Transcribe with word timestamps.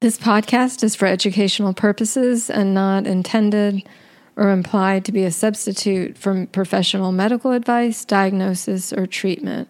This 0.00 0.16
podcast 0.16 0.82
is 0.82 0.94
for 0.94 1.04
educational 1.04 1.74
purposes 1.74 2.48
and 2.48 2.72
not 2.72 3.06
intended 3.06 3.86
or 4.34 4.50
implied 4.50 5.04
to 5.04 5.12
be 5.12 5.24
a 5.24 5.30
substitute 5.30 6.16
for 6.16 6.46
professional 6.46 7.12
medical 7.12 7.50
advice, 7.50 8.06
diagnosis, 8.06 8.94
or 8.94 9.06
treatment 9.06 9.68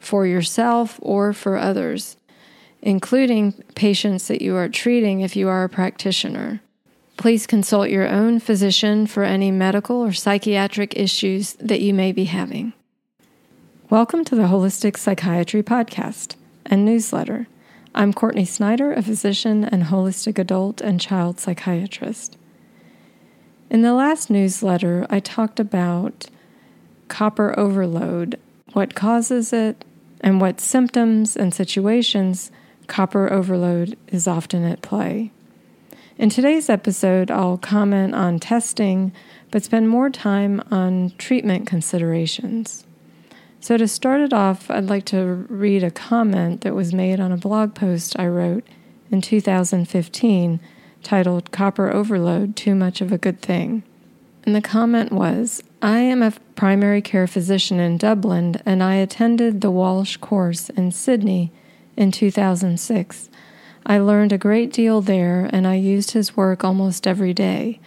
for 0.00 0.26
yourself 0.26 0.98
or 1.02 1.34
for 1.34 1.58
others, 1.58 2.16
including 2.80 3.52
patients 3.74 4.26
that 4.28 4.40
you 4.40 4.56
are 4.56 4.70
treating 4.70 5.20
if 5.20 5.36
you 5.36 5.50
are 5.50 5.64
a 5.64 5.68
practitioner. 5.68 6.62
Please 7.18 7.46
consult 7.46 7.90
your 7.90 8.08
own 8.08 8.40
physician 8.40 9.06
for 9.06 9.22
any 9.22 9.50
medical 9.50 9.98
or 9.98 10.14
psychiatric 10.14 10.96
issues 10.96 11.52
that 11.60 11.82
you 11.82 11.92
may 11.92 12.10
be 12.10 12.24
having. 12.24 12.72
Welcome 13.90 14.24
to 14.24 14.34
the 14.34 14.44
Holistic 14.44 14.96
Psychiatry 14.96 15.62
Podcast 15.62 16.36
and 16.64 16.86
newsletter. 16.86 17.48
I'm 17.94 18.12
Courtney 18.12 18.44
Snyder, 18.44 18.92
a 18.92 19.02
physician 19.02 19.64
and 19.64 19.84
holistic 19.84 20.38
adult 20.38 20.80
and 20.80 21.00
child 21.00 21.40
psychiatrist. 21.40 22.36
In 23.70 23.82
the 23.82 23.94
last 23.94 24.30
newsletter, 24.30 25.06
I 25.08 25.20
talked 25.20 25.58
about 25.58 26.26
copper 27.08 27.58
overload, 27.58 28.38
what 28.72 28.94
causes 28.94 29.52
it, 29.52 29.84
and 30.20 30.40
what 30.40 30.60
symptoms 30.60 31.36
and 31.36 31.54
situations 31.54 32.50
copper 32.86 33.32
overload 33.32 33.96
is 34.08 34.28
often 34.28 34.64
at 34.64 34.82
play. 34.82 35.32
In 36.18 36.30
today's 36.30 36.68
episode, 36.68 37.30
I'll 37.30 37.58
comment 37.58 38.14
on 38.14 38.38
testing, 38.38 39.12
but 39.50 39.62
spend 39.62 39.88
more 39.88 40.10
time 40.10 40.62
on 40.70 41.12
treatment 41.16 41.66
considerations. 41.66 42.84
So, 43.60 43.76
to 43.76 43.88
start 43.88 44.20
it 44.20 44.32
off, 44.32 44.70
I'd 44.70 44.88
like 44.88 45.04
to 45.06 45.46
read 45.48 45.82
a 45.82 45.90
comment 45.90 46.60
that 46.60 46.76
was 46.76 46.94
made 46.94 47.18
on 47.18 47.32
a 47.32 47.36
blog 47.36 47.74
post 47.74 48.18
I 48.18 48.28
wrote 48.28 48.64
in 49.10 49.20
2015 49.20 50.60
titled 51.02 51.50
Copper 51.50 51.92
Overload 51.92 52.54
Too 52.54 52.74
Much 52.74 53.00
of 53.00 53.10
a 53.10 53.18
Good 53.18 53.42
Thing. 53.42 53.82
And 54.44 54.54
the 54.54 54.62
comment 54.62 55.12
was 55.12 55.62
I 55.82 55.98
am 55.98 56.22
a 56.22 56.32
primary 56.54 57.02
care 57.02 57.26
physician 57.26 57.80
in 57.80 57.98
Dublin 57.98 58.60
and 58.64 58.82
I 58.82 58.94
attended 58.94 59.60
the 59.60 59.70
Walsh 59.70 60.16
course 60.16 60.70
in 60.70 60.92
Sydney 60.92 61.52
in 61.96 62.12
2006. 62.12 63.28
I 63.84 63.98
learned 63.98 64.32
a 64.32 64.38
great 64.38 64.72
deal 64.72 65.00
there 65.00 65.50
and 65.52 65.66
I 65.66 65.74
used 65.74 66.12
his 66.12 66.36
work 66.36 66.64
almost 66.64 67.06
every 67.06 67.34
day. 67.34 67.80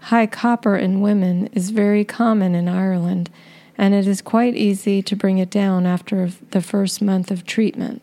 High 0.00 0.26
copper 0.26 0.76
in 0.76 1.00
women 1.00 1.48
is 1.48 1.70
very 1.70 2.04
common 2.04 2.54
in 2.54 2.68
Ireland 2.68 3.30
and 3.78 3.94
it 3.94 4.08
is 4.08 4.20
quite 4.20 4.56
easy 4.56 5.00
to 5.00 5.16
bring 5.16 5.38
it 5.38 5.50
down 5.50 5.86
after 5.86 6.28
the 6.50 6.60
first 6.60 7.00
month 7.00 7.30
of 7.30 7.46
treatment. 7.46 8.02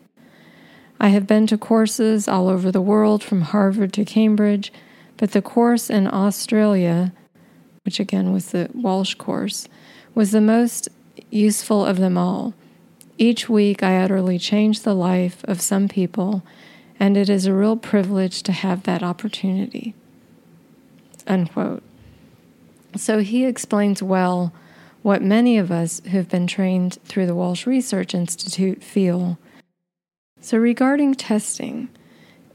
I 0.98 1.08
have 1.08 1.26
been 1.26 1.46
to 1.48 1.58
courses 1.58 2.26
all 2.26 2.48
over 2.48 2.72
the 2.72 2.80
world 2.80 3.22
from 3.22 3.42
Harvard 3.42 3.92
to 3.92 4.04
Cambridge, 4.06 4.72
but 5.18 5.32
the 5.32 5.42
course 5.42 5.90
in 5.90 6.06
Australia, 6.06 7.12
which 7.84 8.00
again 8.00 8.32
was 8.32 8.52
the 8.52 8.70
Walsh 8.72 9.14
course, 9.14 9.68
was 10.14 10.32
the 10.32 10.40
most 10.40 10.88
useful 11.30 11.84
of 11.84 11.98
them 11.98 12.16
all. 12.16 12.54
Each 13.18 13.48
week 13.48 13.82
I 13.82 13.98
utterly 13.98 14.38
changed 14.38 14.84
the 14.84 14.94
life 14.94 15.44
of 15.44 15.60
some 15.60 15.88
people, 15.88 16.42
and 16.98 17.18
it 17.18 17.28
is 17.28 17.44
a 17.44 17.52
real 17.52 17.76
privilege 17.76 18.42
to 18.44 18.52
have 18.52 18.84
that 18.84 19.02
opportunity. 19.02 19.94
Unquote. 21.26 21.82
So 22.96 23.18
he 23.18 23.44
explains 23.44 24.02
well 24.02 24.54
what 25.06 25.22
many 25.22 25.56
of 25.56 25.70
us 25.70 26.02
who've 26.10 26.28
been 26.28 26.48
trained 26.48 26.98
through 27.04 27.26
the 27.26 27.34
Walsh 27.34 27.64
Research 27.64 28.12
Institute 28.12 28.82
feel. 28.82 29.38
So, 30.40 30.58
regarding 30.58 31.14
testing, 31.14 31.90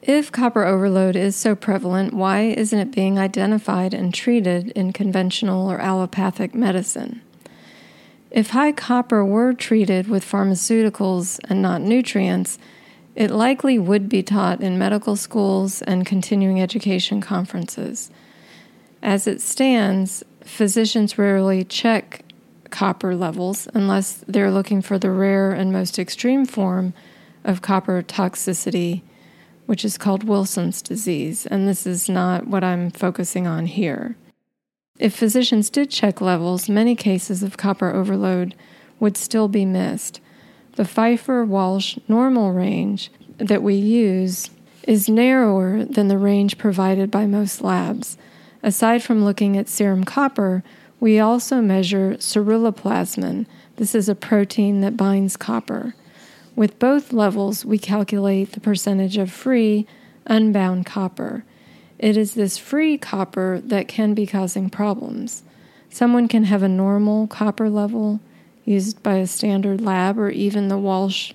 if 0.02 0.34
copper 0.34 0.66
overload 0.66 1.16
is 1.16 1.34
so 1.34 1.56
prevalent, 1.56 2.14
why 2.14 2.42
isn't 2.42 2.78
it 2.78 2.92
being 2.92 3.18
identified 3.18 3.94
and 3.94 4.14
treated 4.14 4.68
in 4.72 4.92
conventional 4.92 5.72
or 5.72 5.80
allopathic 5.80 6.54
medicine? 6.54 7.22
If 8.32 8.50
high 8.50 8.74
copper 8.74 9.24
were 9.24 9.54
treated 9.54 10.10
with 10.10 10.30
pharmaceuticals 10.30 11.40
and 11.46 11.62
not 11.62 11.80
nutrients, 11.82 12.60
it 13.16 13.32
likely 13.32 13.80
would 13.80 14.10
be 14.10 14.24
taught 14.24 14.60
in 14.60 14.78
medical 14.78 15.16
schools 15.16 15.82
and 15.84 16.06
continuing 16.06 16.62
education 16.62 17.22
conferences. 17.22 18.12
As 19.02 19.26
it 19.26 19.40
stands, 19.40 20.22
physicians 20.44 21.18
rarely 21.18 21.64
check 21.64 22.26
copper 22.72 23.16
levels 23.16 23.68
unless 23.74 24.24
they're 24.28 24.52
looking 24.52 24.82
for 24.82 24.98
the 24.98 25.12
rare 25.12 25.52
and 25.52 25.72
most 25.72 26.00
extreme 26.00 26.46
form 26.46 26.94
of 27.44 27.62
copper 27.62 28.02
toxicity, 28.02 29.02
which 29.66 29.86
is 29.86 29.98
called 29.98 30.24
Wilson's 30.24 30.82
disease. 30.82 31.46
And 31.46 31.68
this 31.68 31.86
is 31.86 32.10
not 32.10 32.48
what 32.48 32.64
I'm 32.64 32.90
focusing 32.92 33.48
on 33.48 33.66
here. 33.66 34.16
If 35.00 35.16
physicians 35.16 35.70
did 35.70 35.90
check 35.90 36.22
levels, 36.22 36.70
many 36.70 36.96
cases 36.96 37.44
of 37.44 37.58
copper 37.58 37.92
overload 37.92 38.56
would 39.00 39.18
still 39.18 39.48
be 39.48 39.66
missed. 39.66 40.22
The 40.76 40.86
Pfeiffer 40.86 41.44
Walsh 41.44 41.98
normal 42.08 42.52
range 42.52 43.12
that 43.38 43.64
we 43.64 43.76
use 43.76 44.52
is 44.84 45.10
narrower 45.10 45.86
than 45.86 46.08
the 46.08 46.18
range 46.18 46.58
provided 46.58 47.10
by 47.10 47.26
most 47.26 47.62
labs. 47.62 48.18
Aside 48.64 49.02
from 49.02 49.26
looking 49.26 49.58
at 49.58 49.68
serum 49.68 50.04
copper, 50.04 50.64
we 51.02 51.20
also 51.20 51.60
measure 51.60 52.14
ceruloplasmin. 52.20 53.48
This 53.78 53.96
is 53.96 54.08
a 54.08 54.16
protein 54.16 54.82
that 54.82 54.96
binds 54.96 55.36
copper. 55.36 55.96
With 56.56 56.78
both 56.78 57.12
levels, 57.12 57.66
we 57.66 57.80
calculate 57.80 58.52
the 58.52 58.60
percentage 58.60 59.18
of 59.18 59.32
free, 59.32 59.88
unbound 60.28 60.86
copper. 60.86 61.44
It 61.98 62.18
is 62.18 62.36
this 62.36 62.60
free 62.60 63.00
copper 63.00 63.60
that 63.66 63.88
can 63.88 64.14
be 64.14 64.28
causing 64.28 64.70
problems. 64.70 65.42
Someone 65.90 66.28
can 66.28 66.44
have 66.44 66.62
a 66.62 66.70
normal 66.70 67.26
copper 67.26 67.68
level 67.68 68.20
used 68.64 69.02
by 69.02 69.16
a 69.16 69.28
standard 69.28 69.82
lab 69.82 70.20
or 70.20 70.30
even 70.30 70.68
the 70.68 70.78
Walsh 70.78 71.34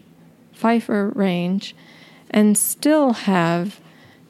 Pfeiffer 0.52 1.10
range 1.10 1.74
and 2.30 2.56
still 2.56 3.12
have 3.14 3.80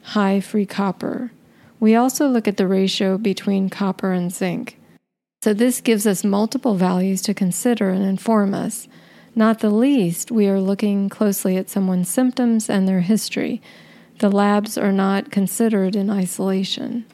high 0.01 0.39
free 0.39 0.65
copper. 0.65 1.31
We 1.79 1.95
also 1.95 2.27
look 2.27 2.47
at 2.47 2.57
the 2.57 2.67
ratio 2.67 3.19
between 3.19 3.69
copper 3.69 4.11
and 4.11 4.33
zinc. 4.33 4.76
So, 5.43 5.53
this 5.53 5.81
gives 5.81 6.07
us 6.07 6.23
multiple 6.23 6.73
values 6.73 7.21
to 7.23 7.33
consider 7.33 7.89
and 7.89 8.03
inform 8.03 8.55
us. 8.55 8.87
Not 9.35 9.59
the 9.59 9.69
least, 9.69 10.31
we 10.31 10.47
are 10.47 10.59
looking 10.59 11.09
closely 11.09 11.57
at 11.57 11.69
someone's 11.69 12.09
symptoms 12.09 12.71
and 12.71 12.87
their 12.87 13.01
history. 13.01 13.61
The 14.17 14.31
labs 14.31 14.79
are 14.79 14.91
not 14.91 15.29
considered 15.29 15.95
in 15.95 16.09
isolation. 16.09 17.05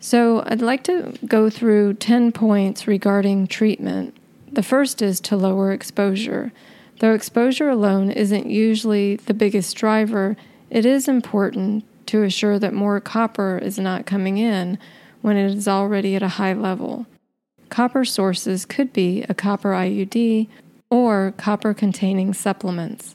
So, 0.00 0.42
I'd 0.46 0.62
like 0.62 0.82
to 0.84 1.12
go 1.26 1.50
through 1.50 1.94
10 1.94 2.32
points 2.32 2.86
regarding 2.86 3.48
treatment. 3.48 4.16
The 4.50 4.62
first 4.62 5.02
is 5.02 5.20
to 5.20 5.36
lower 5.36 5.72
exposure. 5.72 6.52
Though 7.00 7.12
exposure 7.12 7.68
alone 7.68 8.10
isn't 8.10 8.46
usually 8.46 9.16
the 9.16 9.34
biggest 9.34 9.76
driver, 9.76 10.38
it 10.70 10.86
is 10.86 11.06
important 11.06 11.84
to 12.06 12.22
assure 12.22 12.58
that 12.58 12.72
more 12.72 12.98
copper 12.98 13.58
is 13.58 13.78
not 13.78 14.06
coming 14.06 14.38
in 14.38 14.78
when 15.22 15.36
it 15.36 15.52
is 15.52 15.68
already 15.68 16.14
at 16.16 16.22
a 16.22 16.28
high 16.28 16.52
level. 16.52 17.06
Copper 17.68 18.04
sources 18.04 18.64
could 18.64 18.92
be 18.92 19.24
a 19.28 19.34
copper 19.34 19.70
IUD 19.70 20.48
or 20.90 21.34
copper 21.36 21.74
containing 21.74 22.32
supplements. 22.32 23.14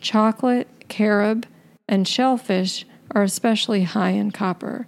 Chocolate, 0.00 0.68
carob, 0.88 1.46
and 1.88 2.08
shellfish 2.08 2.86
are 3.10 3.22
especially 3.22 3.82
high 3.82 4.10
in 4.10 4.30
copper. 4.30 4.86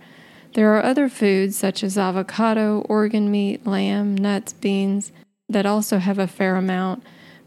There 0.55 0.75
are 0.77 0.83
other 0.83 1.09
foods 1.09 1.57
such 1.57 1.83
as 1.83 1.99
avocado, 1.99 2.81
organ 2.89 3.31
meat, 3.31 3.67
lamb, 3.67 4.17
nuts, 4.17 4.53
beans 4.53 5.13
that 5.49 5.67
also 5.67 5.99
have 5.99 6.19
a 6.19 6.27
fair 6.27 6.57
amount 6.57 7.03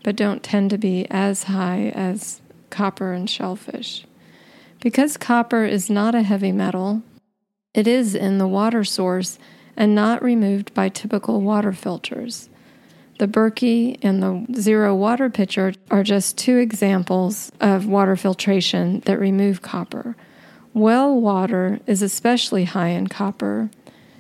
but 0.05 0.15
don't 0.15 0.43
tend 0.43 0.69
to 0.69 0.77
be 0.77 1.07
as 1.09 1.45
high 1.45 1.91
as 1.95 2.39
copper 2.69 3.11
and 3.11 3.27
shellfish. 3.27 4.05
Because 4.79 5.17
copper 5.17 5.66
is 5.66 5.90
not 5.90 6.13
a 6.13 6.22
heavy 6.22 6.51
metal, 6.51 7.01
it 7.75 7.87
is 7.87 8.16
in 8.16 8.37
the 8.37 8.47
water 8.47 8.83
source 8.85 9.37
and 9.77 9.93
not 9.93 10.23
removed 10.23 10.73
by 10.73 10.87
typical 10.87 11.41
water 11.41 11.73
filters. 11.73 12.49
The 13.19 13.27
Berkey 13.27 13.97
and 14.01 14.23
the 14.23 14.61
Zero 14.61 14.95
water 14.95 15.29
pitcher 15.29 15.73
are 15.91 16.03
just 16.03 16.37
two 16.37 16.57
examples 16.57 17.51
of 17.59 17.85
water 17.85 18.16
filtration 18.16 19.01
that 19.01 19.19
remove 19.19 19.61
copper. 19.61 20.16
Well 20.73 21.19
water 21.19 21.79
is 21.85 22.01
especially 22.01 22.63
high 22.63 22.89
in 22.89 23.07
copper, 23.07 23.69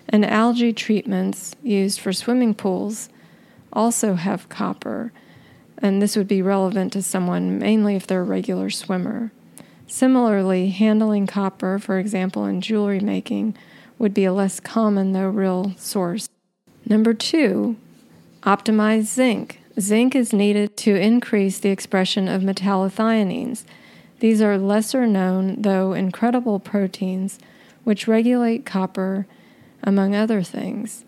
and 0.07 0.25
algae 0.25 0.73
treatments 0.73 1.55
used 1.63 1.99
for 1.99 2.13
swimming 2.13 2.53
pools 2.53 3.09
also 3.71 4.15
have 4.15 4.49
copper, 4.49 5.11
and 5.77 6.01
this 6.01 6.15
would 6.15 6.27
be 6.27 6.41
relevant 6.41 6.93
to 6.93 7.01
someone 7.01 7.57
mainly 7.57 7.95
if 7.95 8.05
they're 8.05 8.21
a 8.21 8.23
regular 8.23 8.69
swimmer. 8.69 9.31
Similarly, 9.87 10.69
handling 10.69 11.27
copper, 11.27 11.79
for 11.79 11.99
example, 11.99 12.45
in 12.45 12.61
jewelry 12.61 12.99
making, 12.99 13.55
would 13.97 14.13
be 14.13 14.25
a 14.25 14.33
less 14.33 14.59
common, 14.59 15.13
though 15.13 15.29
real, 15.29 15.73
source. 15.77 16.27
Number 16.85 17.13
two, 17.13 17.75
optimize 18.43 19.03
zinc. 19.03 19.61
Zinc 19.79 20.15
is 20.15 20.33
needed 20.33 20.77
to 20.77 20.95
increase 20.95 21.59
the 21.59 21.69
expression 21.69 22.27
of 22.27 22.41
metallothioneins. 22.41 23.63
These 24.19 24.41
are 24.41 24.57
lesser 24.57 25.05
known, 25.05 25.61
though 25.61 25.93
incredible 25.93 26.59
proteins 26.59 27.39
which 27.83 28.07
regulate 28.07 28.65
copper, 28.65 29.27
among 29.83 30.15
other 30.15 30.41
things. 30.41 31.05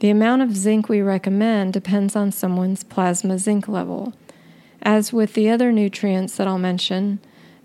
The 0.00 0.10
amount 0.10 0.42
of 0.42 0.56
zinc 0.56 0.88
we 0.88 1.00
recommend 1.00 1.72
depends 1.72 2.14
on 2.14 2.30
someone's 2.30 2.84
plasma 2.84 3.38
zinc 3.38 3.66
level. 3.66 4.12
As 4.82 5.12
with 5.12 5.34
the 5.34 5.50
other 5.50 5.72
nutrients 5.72 6.36
that 6.36 6.46
I'll 6.46 6.58
mention, 6.58 7.18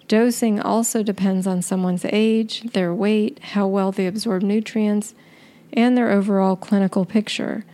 dosing 0.08 0.60
also 0.60 1.04
depends 1.04 1.48
on 1.48 1.62
someone's 1.62 2.06
age, 2.06 2.62
their 2.74 2.94
weight, 2.94 3.40
how 3.40 3.68
well 3.68 3.92
they 3.92 4.08
absorb 4.08 4.42
nutrients, 4.44 5.14
and 5.72 5.98
their 5.98 6.12
overall 6.12 6.56
clinical 6.56 7.06
picture. 7.06 7.66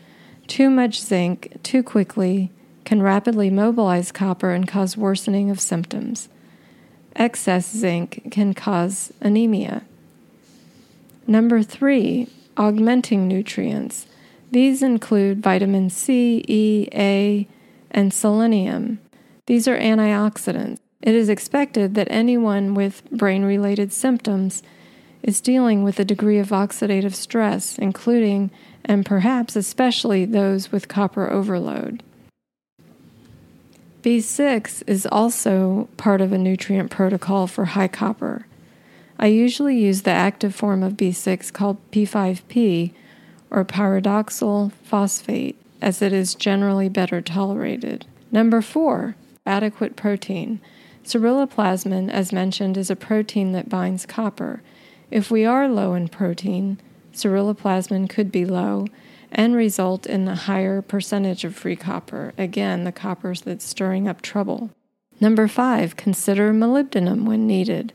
Too 0.47 0.69
much 0.69 1.01
zinc, 1.01 1.57
too 1.63 1.83
quickly, 1.83 2.51
can 2.85 3.01
rapidly 3.01 3.49
mobilize 3.49 4.11
copper 4.11 4.51
and 4.51 4.67
cause 4.67 4.97
worsening 4.97 5.49
of 5.49 5.59
symptoms. 5.59 6.29
Excess 7.15 7.69
zinc 7.69 8.31
can 8.31 8.53
cause 8.53 9.13
anemia. 9.21 9.83
Number 11.27 11.61
three, 11.61 12.27
augmenting 12.57 13.27
nutrients. 13.27 14.07
These 14.51 14.81
include 14.81 15.43
vitamin 15.43 15.91
C, 15.91 16.43
E, 16.47 16.87
A, 16.93 17.47
and 17.91 18.11
selenium. 18.13 18.99
These 19.45 19.67
are 19.67 19.77
antioxidants. 19.77 20.79
It 21.01 21.15
is 21.15 21.29
expected 21.29 21.95
that 21.95 22.07
anyone 22.11 22.73
with 22.73 23.09
brain 23.11 23.43
related 23.43 23.93
symptoms 23.93 24.61
is 25.23 25.41
dealing 25.41 25.83
with 25.83 25.99
a 25.99 26.05
degree 26.05 26.39
of 26.39 26.49
oxidative 26.49 27.13
stress, 27.13 27.77
including 27.77 28.51
and 28.83 29.05
perhaps 29.05 29.55
especially 29.55 30.25
those 30.25 30.71
with 30.71 30.87
copper 30.87 31.29
overload. 31.29 32.03
B6 34.01 34.83
is 34.87 35.05
also 35.05 35.89
part 35.97 36.21
of 36.21 36.31
a 36.31 36.37
nutrient 36.37 36.89
protocol 36.89 37.47
for 37.47 37.65
high 37.65 37.89
copper. 37.89 38.45
I 39.17 39.27
usually 39.27 39.77
use 39.77 40.03
the 40.03 40.11
active 40.11 40.55
form 40.55 40.83
of 40.83 40.93
B6 40.93 41.51
called 41.51 41.77
P5P 41.91 42.93
or 43.49 43.65
pyridoxal 43.65 44.71
phosphate, 44.83 45.57
as 45.81 46.01
it 46.01 46.13
is 46.13 46.35
generally 46.35 46.87
better 46.87 47.21
tolerated. 47.21 48.05
Number 48.31 48.61
four, 48.61 49.15
adequate 49.45 49.97
protein. 49.97 50.61
Ceruloplasmin, 51.03 52.09
as 52.09 52.31
mentioned, 52.31 52.77
is 52.77 52.89
a 52.89 52.95
protein 52.95 53.51
that 53.53 53.69
binds 53.69 54.05
copper. 54.05 54.61
If 55.09 55.31
we 55.31 55.45
are 55.45 55.67
low 55.67 55.93
in 55.93 56.07
protein, 56.07 56.79
ceruloplasmin 57.13 58.09
could 58.09 58.31
be 58.31 58.45
low 58.45 58.85
and 59.31 59.55
result 59.55 60.05
in 60.05 60.27
a 60.27 60.35
higher 60.35 60.81
percentage 60.81 61.43
of 61.43 61.55
free 61.55 61.75
copper. 61.75 62.33
Again, 62.37 62.83
the 62.83 62.91
copper 62.91 63.33
that's 63.35 63.65
stirring 63.65 64.07
up 64.07 64.21
trouble. 64.21 64.71
Number 65.19 65.47
five, 65.47 65.95
consider 65.95 66.53
molybdenum 66.53 67.25
when 67.25 67.45
needed. 67.45 67.93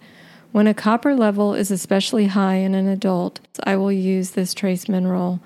When 0.53 0.67
a 0.67 0.75
copper 0.75 1.15
level 1.15 1.55
is 1.55 1.71
especially 1.71 2.27
high 2.27 2.57
in 2.57 2.75
an 2.75 2.87
adult, 2.87 3.41
I 3.65 3.77
will 3.77 3.91
use 3.91 4.33
this 4.33 4.55
trace 4.55 4.89
mineral 4.89 5.41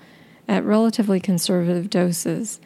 at 0.47 0.63
relatively 0.63 1.19
conservative 1.19 1.89
doses. 1.89 2.59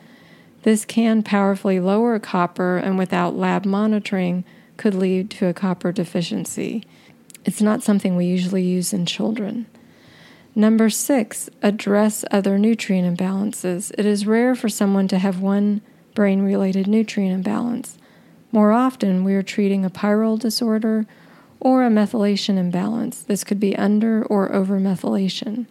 This 0.63 0.84
can 0.86 1.24
powerfully 1.24 1.80
lower 1.80 2.19
copper 2.19 2.78
and 2.78 2.98
without 2.98 3.36
lab 3.36 3.66
monitoring 3.66 4.44
could 4.77 4.95
lead 4.95 5.29
to 5.31 5.47
a 5.47 5.53
copper 5.53 5.91
deficiency. 5.91 6.83
It's 7.45 7.61
not 7.61 7.83
something 7.83 8.15
we 8.15 8.25
usually 8.25 8.63
use 8.63 8.93
in 8.93 9.05
children. 9.05 9.67
Number 10.55 10.89
six, 10.89 11.49
address 11.61 12.23
other 12.29 12.59
nutrient 12.59 13.17
imbalances. 13.17 13.91
It 13.97 14.05
is 14.05 14.27
rare 14.27 14.55
for 14.55 14.69
someone 14.69 15.07
to 15.07 15.17
have 15.17 15.39
one 15.39 15.81
brain 16.13 16.41
related 16.41 16.87
nutrient 16.87 17.33
imbalance. 17.33 17.97
More 18.51 18.71
often, 18.71 19.23
we 19.23 19.33
are 19.33 19.41
treating 19.41 19.83
a 19.83 19.89
pyrrole 19.89 20.37
disorder 20.37 21.07
or 21.59 21.83
a 21.83 21.89
methylation 21.89 22.57
imbalance. 22.57 23.23
This 23.23 23.43
could 23.43 23.59
be 23.59 23.75
under 23.75 24.23
or 24.25 24.53
over 24.53 24.79
methylation. 24.79 25.65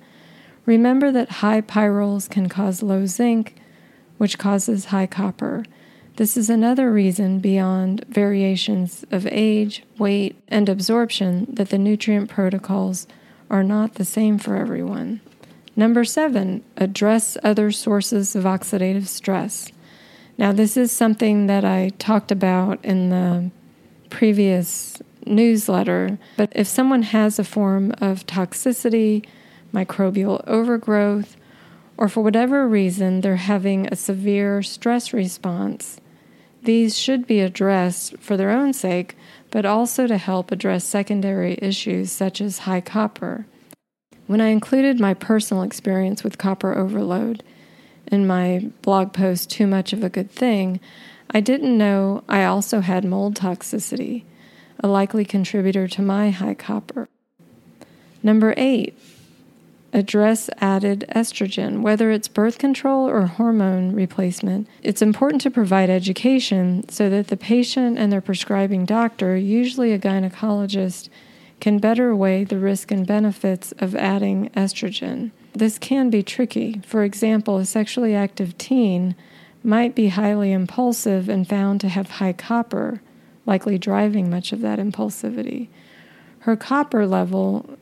Remember 0.67 1.13
that 1.13 1.29
high 1.29 1.61
pyrroles 1.61 2.27
can 2.27 2.49
cause 2.49 2.83
low 2.83 3.07
zinc, 3.07 3.55
which 4.19 4.39
causes 4.39 4.87
high 4.87 5.07
copper. 5.07 5.65
This 6.17 6.37
is 6.37 6.51
another 6.51 6.93
reason 6.93 7.39
beyond 7.39 8.05
variations 8.07 9.05
of 9.11 9.27
age, 9.27 9.83
weight, 9.99 10.37
and 10.49 10.69
absorption 10.69 11.47
that 11.49 11.71
the 11.71 11.79
nutrient 11.79 12.29
protocols 12.29 13.07
are 13.49 13.63
not 13.63 13.95
the 13.95 14.05
same 14.05 14.39
for 14.39 14.57
everyone. 14.57 15.23
Number 15.75 16.05
seven, 16.05 16.65
address 16.77 17.39
other 17.43 17.73
sources 17.73 18.37
of 18.37 18.45
oxidative 18.45 19.07
stress. 19.07 19.73
Now, 20.37 20.53
this 20.53 20.77
is 20.77 20.93
something 20.93 21.47
that 21.47 21.65
I 21.65 21.93
talked 21.99 22.31
about 22.31 22.85
in 22.85 23.09
the 23.09 23.51
previous 24.11 25.01
newsletter, 25.25 26.19
but 26.37 26.53
if 26.55 26.67
someone 26.67 27.03
has 27.03 27.39
a 27.39 27.45
form 27.45 27.93
of 28.03 28.27
toxicity, 28.27 29.25
microbial 29.73 30.47
overgrowth, 30.47 31.37
or 32.03 32.09
for 32.09 32.21
whatever 32.21 32.67
reason 32.67 33.21
they're 33.21 33.37
having 33.37 33.87
a 33.87 33.95
severe 33.95 34.61
stress 34.61 35.13
response, 35.13 36.01
these 36.65 36.99
should 36.99 37.29
be 37.29 37.39
addressed 37.39 38.19
for 38.19 38.37
their 38.37 38.51
own 38.51 38.73
sake, 38.73 39.17
but 39.53 39.65
also 39.65 40.09
to 40.09 40.19
help 40.19 40.51
address 40.51 40.83
secondary 40.83 41.57
issues 41.63 42.11
such 42.11 42.41
as 42.41 42.59
high 42.59 42.81
copper. 42.81 43.47
When 44.27 44.41
I 44.41 44.49
included 44.49 44.99
my 44.99 45.15
personal 45.15 45.63
experience 45.63 46.25
with 46.25 46.39
copper 46.39 46.77
overload 46.77 47.45
in 48.09 48.27
my 48.27 48.73
blog 48.83 49.13
post, 49.13 49.49
Too 49.49 49.69
Much 49.69 49.93
of 49.93 50.03
a 50.03 50.09
Good 50.09 50.33
Thing, 50.33 50.81
I 51.31 51.39
didn't 51.39 51.79
know 51.79 52.25
I 52.29 52.43
also 52.43 52.81
had 52.81 53.05
mold 53.05 53.37
toxicity, 53.37 54.25
a 54.81 54.89
likely 54.89 55.25
contributor 55.25 55.87
to 55.87 56.03
my 56.03 56.31
high 56.31 56.55
copper. 56.55 57.09
Number 58.25 58.55
eight, 58.57 58.99
address 59.93 60.49
added 60.59 61.05
estrogen, 61.15 61.83
whether 61.83 62.11
it's 62.11 62.29
birth 62.29 62.59
control 62.59 63.09
or 63.09 63.27
hormone 63.27 63.93
replacement. 63.93 64.67
It's 64.83 65.03
important 65.03 65.43
to 65.43 65.51
provide 65.51 65.91
education 65.91 66.89
so 66.89 67.11
that 67.11 67.29
the 67.29 67.37
patient 67.37 67.99
and 67.99 68.11
their 68.11 68.21
prescribing 68.21 68.87
doctor, 68.87 69.37
usually 69.37 69.93
a 69.93 69.99
gynecologist, 69.99 71.09
can 71.61 71.79
better 71.79 72.17
weigh 72.17 72.43
the 72.43 72.59
risk 72.59 72.91
and 72.91 73.07
benefits 73.07 73.73
of 73.79 73.95
adding 73.95 74.51
estrogen. 74.51 75.31
This 75.53 75.79
can 75.79 76.11
be 76.11 76.23
tricky. 76.23 76.81
For 76.87 77.05
example, 77.05 77.59
a 77.59 77.65
sexually 77.65 78.15
active 78.15 78.59
teen 78.59 79.15
might 79.63 79.95
be 79.95 80.09
highly 80.09 80.53
impulsive 80.53 81.29
and 81.29 81.49
found 81.49 81.81
to 81.83 81.89
have 81.89 82.11
high 82.13 82.33
copper, 82.33 83.01
likely 83.47 83.79
driving 83.79 84.29
much 84.29 84.53
of 84.53 84.61
that 84.63 84.79
impulsivity. 84.79 85.69
Her 86.41 86.57
copper 86.57 87.07
level 87.07 87.79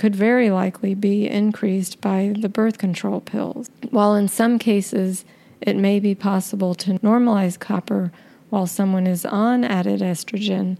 could 0.00 0.16
very 0.16 0.50
likely 0.50 0.94
be 0.94 1.28
increased 1.28 2.00
by 2.00 2.34
the 2.38 2.48
birth 2.48 2.78
control 2.78 3.20
pills, 3.20 3.68
while 3.90 4.14
in 4.14 4.26
some 4.26 4.58
cases 4.58 5.26
it 5.60 5.76
may 5.76 6.00
be 6.00 6.14
possible 6.14 6.74
to 6.74 6.98
normalize 7.00 7.60
copper 7.60 8.10
while 8.48 8.66
someone 8.66 9.06
is 9.06 9.26
on 9.26 9.62
added 9.62 10.00
estrogen. 10.00 10.78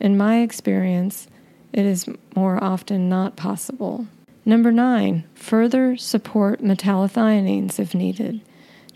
In 0.00 0.16
my 0.16 0.40
experience, 0.40 1.26
it 1.74 1.84
is 1.84 2.08
more 2.34 2.64
often 2.64 3.10
not 3.10 3.36
possible. 3.36 4.06
Number 4.46 4.72
nine, 4.72 5.24
further 5.34 5.98
support 5.98 6.62
metallothioneins 6.62 7.78
if 7.78 7.94
needed. 7.94 8.40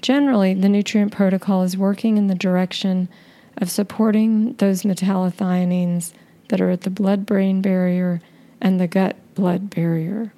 Generally, 0.00 0.54
the 0.54 0.71
nutrient 0.71 1.12
protocol 1.12 1.64
is 1.64 1.76
working 1.76 2.16
in 2.16 2.28
the 2.28 2.35
direction 2.35 3.11
of 3.59 3.71
supporting 3.71 4.54
those 4.54 4.85
metallothioneins 4.85 6.14
that 6.49 6.62
are 6.62 6.71
at 6.71 6.80
the 6.80 6.88
blood 6.88 7.26
brain 7.26 7.61
barrier 7.61 8.23
and 8.61 8.81
the 8.81 8.87
gut 8.87 9.17
blood 9.35 9.71
barrier. 9.71 10.33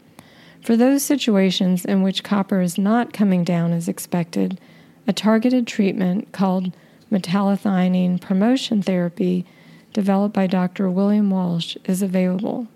For 0.61 0.77
those 0.77 1.03
situations 1.03 1.85
in 1.85 2.03
which 2.03 2.25
copper 2.25 2.61
is 2.61 2.79
not 2.79 3.13
coming 3.13 3.45
down 3.45 3.73
as 3.73 3.89
expected, 3.89 4.61
a 5.07 5.13
targeted 5.13 5.67
treatment 5.67 6.33
called 6.33 6.75
metallothionein 7.11 8.21
promotion 8.21 8.83
therapy, 8.83 9.47
developed 9.93 10.35
by 10.35 10.47
Dr. 10.47 10.91
William 10.91 11.31
Walsh, 11.31 11.77
is 11.85 12.03
available. 12.03 12.67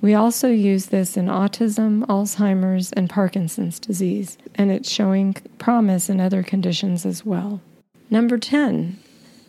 We 0.00 0.14
also 0.14 0.48
use 0.48 0.86
this 0.86 1.16
in 1.16 1.26
autism, 1.26 2.06
Alzheimer's, 2.06 2.92
and 2.92 3.10
Parkinson's 3.10 3.80
disease, 3.80 4.38
and 4.54 4.70
it's 4.70 4.90
showing 4.90 5.34
promise 5.58 6.08
in 6.08 6.20
other 6.20 6.42
conditions 6.42 7.04
as 7.04 7.24
well. 7.24 7.60
Number 8.08 8.38
10, 8.38 8.98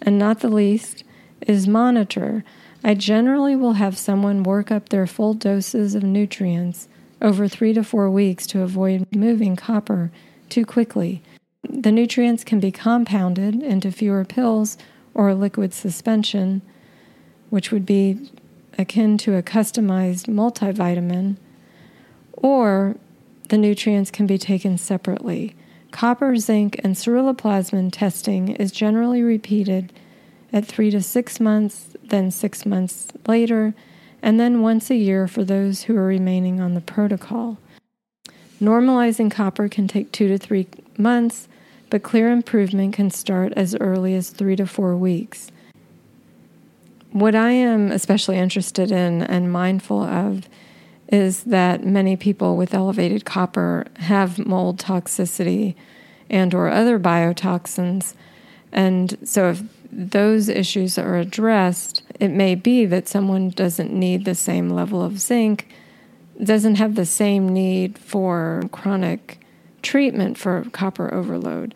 and 0.02 0.18
not 0.18 0.40
the 0.40 0.50
least, 0.50 1.04
is 1.42 1.68
monitor 1.68 2.44
I 2.84 2.94
generally 2.94 3.56
will 3.56 3.74
have 3.74 3.98
someone 3.98 4.44
work 4.44 4.72
up 4.72 4.90
their 4.90 5.08
full 5.08 5.34
doses 5.34 5.96
of 5.96 6.04
nutrients 6.04 6.88
over 7.22 7.48
three 7.48 7.74
to 7.74 7.84
four 7.84 8.10
weeks 8.10 8.46
to 8.48 8.62
avoid 8.62 9.08
moving 9.16 9.56
copper 9.56 10.12
too 10.50 10.66
quickly. 10.66 11.22
The 11.68 11.92
nutrients 11.92 12.44
can 12.44 12.60
be 12.60 12.72
compounded 12.72 13.62
into 13.62 13.92
fewer 13.92 14.24
pills 14.24 14.78
or 15.14 15.30
a 15.30 15.36
liquid 15.36 15.74
suspension, 15.74 16.62
which 17.50 17.72
would 17.72 17.86
be 17.86 18.30
akin 18.78 19.18
to 19.18 19.36
a 19.36 19.44
customized 19.44 20.28
multivitamin, 20.28 21.38
or 22.34 22.96
the 23.50 23.58
nutrients 23.58 24.12
can 24.12 24.28
be 24.28 24.38
taken 24.38 24.78
separately. 24.78 25.56
Copper, 25.92 26.36
zinc, 26.36 26.80
and 26.84 26.96
ceruloplasmin 26.96 27.90
testing 27.92 28.50
is 28.50 28.72
generally 28.72 29.24
repeated 29.24 29.92
at 30.54 30.66
three 30.66 30.92
to 30.92 31.02
six 31.02 31.40
months, 31.40 31.90
then 32.04 32.32
six 32.32 32.66
months 32.66 33.08
later, 33.28 33.74
and 34.22 34.40
then 34.40 34.62
once 34.62 34.90
a 34.90 34.96
year 34.96 35.28
for 35.28 35.44
those 35.44 35.84
who 35.84 35.96
are 35.98 36.06
remaining 36.06 36.60
on 36.60 36.74
the 36.74 36.82
protocol. 36.82 37.58
Normalizing 38.62 39.30
copper 39.30 39.70
can 39.70 39.88
take 39.88 40.12
two 40.12 40.28
to 40.28 40.38
three 40.38 40.68
months, 40.98 41.48
but 41.90 42.04
clear 42.04 42.32
improvement 42.32 42.94
can 42.94 43.12
start 43.12 43.54
as 43.56 43.76
early 43.76 44.16
as 44.16 44.30
three 44.30 44.56
to 44.56 44.66
four 44.66 44.96
weeks. 44.96 45.52
What 47.12 47.36
I 47.36 47.52
am 47.52 47.92
especially 47.92 48.38
interested 48.38 48.92
in 48.92 49.24
and 49.24 49.52
mindful 49.52 50.02
of 50.02 50.50
is 51.10 51.44
that 51.44 51.86
many 51.86 52.16
people 52.18 52.58
with 52.58 52.74
elevated 52.74 53.24
copper 53.24 53.86
have 54.00 54.46
mold 54.46 54.80
toxicity 54.80 55.76
and 56.30 56.54
or 56.54 56.68
other 56.70 57.00
biotoxins 57.00 58.14
and 58.72 59.18
so 59.24 59.50
if 59.52 59.64
those 59.92 60.50
issues 60.50 60.98
are 60.98 61.18
addressed 61.18 62.04
it 62.20 62.30
may 62.30 62.56
be 62.56 62.86
that 62.86 63.08
someone 63.08 63.50
doesn't 63.50 63.94
need 63.94 64.26
the 64.26 64.36
same 64.36 64.70
level 64.70 65.04
of 65.04 65.20
zinc 65.20 65.68
doesn't 66.44 66.76
have 66.76 66.96
the 66.96 67.06
same 67.06 67.50
need 67.50 67.98
for 67.98 68.64
chronic 68.72 69.40
treatment 69.82 70.38
for 70.38 70.66
copper 70.72 71.14
overload. 71.14 71.74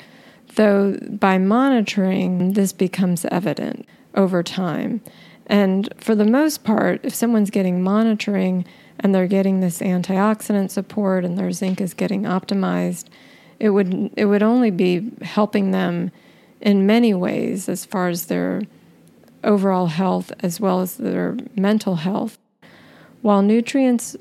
Though 0.56 0.98
by 1.10 1.38
monitoring 1.38 2.53
this 2.53 2.74
becomes 2.74 3.25
evident 3.25 3.86
over 4.15 4.44
time. 4.44 5.01
And 5.48 5.89
for 5.98 6.15
the 6.15 6.25
most 6.25 6.63
part 6.63 7.01
if 7.03 7.15
someone's 7.15 7.50
getting 7.50 7.82
monitoring 7.82 8.65
and 9.00 9.15
they're 9.15 9.27
getting 9.27 9.60
this 9.60 9.80
antioxidant 9.80 10.70
support 10.70 11.25
and 11.25 11.38
their 11.38 11.51
zinc 11.51 11.82
is 11.82 11.94
getting 11.94 12.24
optimized, 12.24 13.06
it 13.60 13.70
would 13.70 14.12
it 14.18 14.25
would 14.25 14.44
only 14.44 14.72
be 14.72 15.12
helping 15.22 15.72
them 15.72 16.12
in 16.62 16.86
many 16.86 17.13
ways 17.13 17.68
as 17.68 17.86
far 17.86 18.08
as 18.08 18.27
their 18.27 18.62
overall 19.44 19.88
health 19.88 20.32
as 20.39 20.60
well 20.60 20.82
as 20.82 20.96
their 20.96 21.36
mental 21.56 21.96
health. 21.96 22.38
While 23.22 23.41
nutrients 23.41 24.15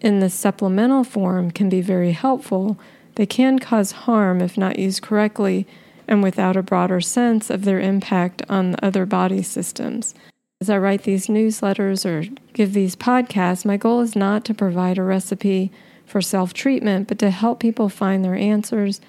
in 0.00 0.20
the 0.20 0.30
supplemental 0.30 1.04
form 1.04 1.50
can 1.50 1.68
be 1.68 1.80
very 1.80 2.12
helpful, 2.12 2.78
they 3.16 3.26
can 3.26 3.58
cause 3.58 3.92
harm 3.92 4.40
if 4.40 4.56
not 4.56 4.78
used 4.78 5.02
correctly 5.02 5.66
and 6.08 6.22
without 6.22 6.56
a 6.56 6.62
broader 6.62 7.00
sense 7.00 7.50
of 7.50 7.64
their 7.64 7.80
impact 7.80 8.42
on 8.48 8.76
other 8.82 9.06
body 9.06 9.42
systems. 9.42 10.14
As 10.60 10.68
I 10.68 10.78
write 10.78 11.04
these 11.04 11.28
newsletters 11.28 12.04
or 12.04 12.28
give 12.52 12.72
these 12.72 12.96
podcasts, 12.96 13.64
my 13.64 13.76
goal 13.76 14.00
is 14.00 14.14
not 14.14 14.44
to 14.44 14.54
provide 14.54 14.98
a 14.98 15.02
recipe 15.02 15.70
for 16.04 16.20
self 16.20 16.52
treatment, 16.52 17.08
but 17.08 17.18
to 17.20 17.30
help 17.30 17.60
people 17.60 17.88
find 17.88 18.24
their 18.24 18.34
answers 18.34 19.00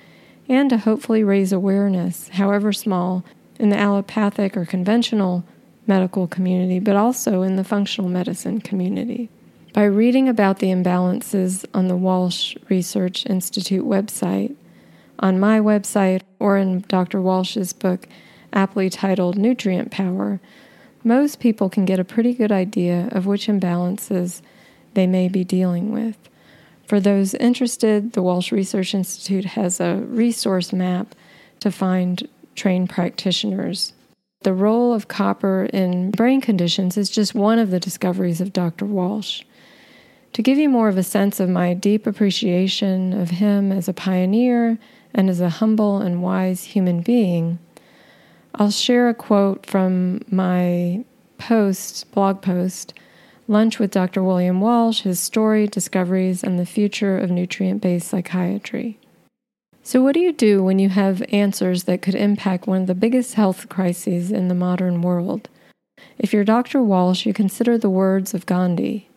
and 0.51 0.69
to 0.69 0.77
hopefully 0.77 1.23
raise 1.23 1.53
awareness, 1.53 2.27
however 2.27 2.73
small, 2.73 3.23
in 3.57 3.69
the 3.69 3.77
allopathic 3.77 4.57
or 4.57 4.65
conventional 4.65 5.45
medical 5.87 6.27
community, 6.27 6.77
but 6.77 6.97
also 6.97 7.41
in 7.41 7.55
the 7.55 7.63
functional 7.63 8.09
medicine 8.09 8.59
community. 8.59 9.29
By 9.71 9.85
reading 9.85 10.27
about 10.27 10.59
the 10.59 10.67
imbalances 10.67 11.63
on 11.73 11.87
the 11.87 11.95
Walsh 11.95 12.57
Research 12.67 13.25
Institute 13.27 13.85
website, 13.85 14.53
on 15.19 15.39
my 15.39 15.57
website, 15.57 16.23
or 16.37 16.57
in 16.57 16.81
Dr. 16.81 17.21
Walsh's 17.21 17.71
book, 17.71 18.09
aptly 18.51 18.89
titled 18.89 19.37
Nutrient 19.37 19.89
Power, 19.89 20.41
most 21.01 21.39
people 21.39 21.69
can 21.69 21.85
get 21.85 21.97
a 21.97 22.03
pretty 22.03 22.33
good 22.33 22.51
idea 22.51 23.07
of 23.13 23.25
which 23.25 23.47
imbalances 23.47 24.41
they 24.95 25.07
may 25.07 25.29
be 25.29 25.45
dealing 25.45 25.93
with. 25.93 26.17
For 26.91 26.99
those 26.99 27.33
interested, 27.35 28.11
the 28.11 28.21
Walsh 28.21 28.51
Research 28.51 28.93
Institute 28.93 29.45
has 29.45 29.79
a 29.79 30.03
resource 30.09 30.73
map 30.73 31.15
to 31.61 31.71
find 31.71 32.27
trained 32.53 32.89
practitioners. 32.89 33.93
The 34.41 34.53
role 34.53 34.93
of 34.93 35.07
copper 35.07 35.69
in 35.71 36.11
brain 36.11 36.41
conditions 36.41 36.97
is 36.97 37.09
just 37.09 37.33
one 37.33 37.59
of 37.59 37.71
the 37.71 37.79
discoveries 37.79 38.41
of 38.41 38.51
Dr. 38.51 38.83
Walsh. 38.85 39.43
To 40.33 40.41
give 40.41 40.57
you 40.57 40.67
more 40.67 40.89
of 40.89 40.97
a 40.97 41.01
sense 41.01 41.39
of 41.39 41.47
my 41.47 41.73
deep 41.73 42.05
appreciation 42.05 43.13
of 43.13 43.29
him 43.29 43.71
as 43.71 43.87
a 43.87 43.93
pioneer 43.93 44.77
and 45.13 45.29
as 45.29 45.39
a 45.39 45.47
humble 45.47 45.99
and 45.99 46.21
wise 46.21 46.65
human 46.65 46.99
being, 46.99 47.57
I'll 48.55 48.69
share 48.69 49.07
a 49.07 49.13
quote 49.13 49.65
from 49.65 50.23
my 50.29 51.05
post, 51.37 52.11
blog 52.11 52.41
post, 52.41 52.93
Lunch 53.51 53.79
with 53.79 53.91
Dr. 53.91 54.23
William 54.23 54.61
Walsh, 54.61 55.01
his 55.01 55.19
story, 55.19 55.67
discoveries, 55.67 56.41
and 56.41 56.57
the 56.57 56.65
future 56.65 57.17
of 57.17 57.29
nutrient 57.29 57.81
based 57.81 58.07
psychiatry. 58.07 58.97
So, 59.83 60.01
what 60.01 60.13
do 60.13 60.21
you 60.21 60.31
do 60.31 60.63
when 60.63 60.79
you 60.79 60.87
have 60.87 61.21
answers 61.33 61.83
that 61.83 62.01
could 62.01 62.15
impact 62.15 62.65
one 62.65 62.83
of 62.83 62.87
the 62.87 62.95
biggest 62.95 63.33
health 63.33 63.67
crises 63.67 64.31
in 64.31 64.47
the 64.47 64.55
modern 64.55 65.01
world? 65.01 65.49
If 66.17 66.31
you're 66.31 66.45
Dr. 66.45 66.81
Walsh, 66.81 67.25
you 67.25 67.33
consider 67.33 67.77
the 67.77 67.89
words 67.89 68.33
of 68.33 68.45
Gandhi 68.45 69.09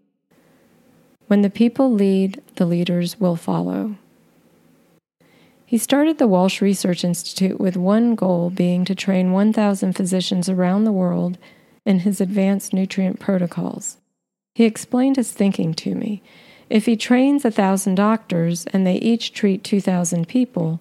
When 1.28 1.42
the 1.42 1.50
people 1.50 1.92
lead, 1.92 2.42
the 2.56 2.66
leaders 2.66 3.20
will 3.20 3.36
follow. 3.36 3.94
He 5.64 5.78
started 5.78 6.18
the 6.18 6.26
Walsh 6.26 6.60
Research 6.60 7.04
Institute 7.04 7.60
with 7.60 7.76
one 7.76 8.16
goal 8.16 8.50
being 8.50 8.84
to 8.86 8.96
train 8.96 9.30
1,000 9.30 9.92
physicians 9.92 10.48
around 10.48 10.82
the 10.82 10.90
world 10.90 11.38
in 11.86 12.00
his 12.00 12.20
advanced 12.20 12.72
nutrient 12.72 13.20
protocols. 13.20 13.98
He 14.54 14.64
explained 14.64 15.16
his 15.16 15.32
thinking 15.32 15.75
to 15.75 15.94
me. 15.94 16.23
If 16.70 16.87
he 16.87 16.96
trains 16.96 17.44
a 17.44 17.50
thousand 17.50 17.96
doctors 17.96 18.66
and 18.66 18.87
they 18.87 18.96
each 18.96 19.32
treat 19.32 19.64
2,000 19.64 20.28
people, 20.28 20.80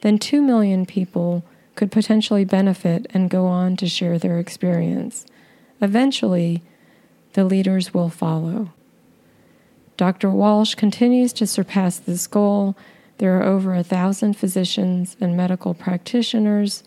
then 0.00 0.18
2 0.18 0.42
million 0.42 0.84
people 0.84 1.44
could 1.74 1.90
potentially 1.90 2.44
benefit 2.44 3.06
and 3.14 3.30
go 3.30 3.46
on 3.46 3.76
to 3.76 3.88
share 3.88 4.18
their 4.18 4.38
experience. 4.38 5.24
Eventually, 5.80 6.62
the 7.32 7.44
leaders 7.44 7.94
will 7.94 8.10
follow. 8.10 8.72
Dr. 9.96 10.30
Walsh 10.30 10.74
continues 10.74 11.32
to 11.34 11.46
surpass 11.46 11.98
this 11.98 12.26
goal 12.26 12.76
there 13.18 13.38
are 13.38 13.44
over 13.44 13.72
a 13.72 13.84
thousand 13.84 14.36
physicians 14.36 15.16
and 15.20 15.36
medical 15.36 15.74
practitioners 15.74 16.82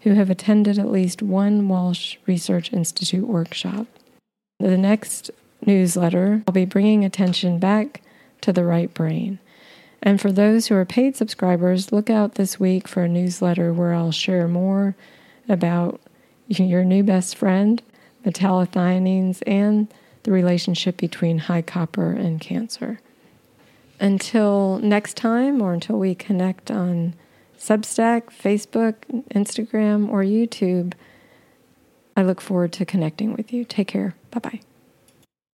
who 0.00 0.14
have 0.14 0.30
attended 0.30 0.80
at 0.80 0.90
least 0.90 1.22
one 1.22 1.68
Walsh 1.68 2.16
Research 2.26 2.72
Institute 2.72 3.26
workshop. 3.26 3.86
The 4.58 4.76
next 4.76 5.30
newsletter, 5.66 6.42
I'll 6.46 6.52
be 6.54 6.64
bringing 6.64 7.04
attention 7.04 7.58
back 7.58 8.02
to 8.42 8.52
the 8.52 8.64
right 8.64 8.92
brain. 8.92 9.38
And 10.02 10.20
for 10.20 10.30
those 10.30 10.66
who 10.68 10.74
are 10.74 10.84
paid 10.84 11.16
subscribers, 11.16 11.90
look 11.90 12.10
out 12.10 12.34
this 12.34 12.60
week 12.60 12.86
for 12.86 13.04
a 13.04 13.08
newsletter 13.08 13.72
where 13.72 13.94
I'll 13.94 14.12
share 14.12 14.46
more 14.46 14.94
about 15.48 16.00
your 16.48 16.84
new 16.84 17.02
best 17.02 17.36
friend, 17.36 17.82
metallothioneins, 18.24 19.42
and 19.46 19.92
the 20.22 20.32
relationship 20.32 20.96
between 20.96 21.38
high 21.38 21.62
copper 21.62 22.12
and 22.12 22.40
cancer. 22.40 23.00
Until 23.98 24.78
next 24.78 25.16
time, 25.16 25.62
or 25.62 25.72
until 25.72 25.98
we 25.98 26.14
connect 26.14 26.70
on 26.70 27.14
Substack, 27.58 28.24
Facebook, 28.24 28.94
Instagram, 29.30 30.08
or 30.10 30.22
YouTube, 30.22 30.92
I 32.16 32.22
look 32.22 32.40
forward 32.40 32.72
to 32.74 32.84
connecting 32.84 33.34
with 33.34 33.52
you. 33.52 33.64
Take 33.64 33.88
care. 33.88 34.14
Bye 34.30 34.40
bye. 34.40 34.60